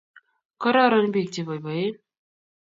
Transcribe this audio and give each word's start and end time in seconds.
kororon 0.61 1.07
pik 1.13 1.27
chepoipoen 1.33 1.93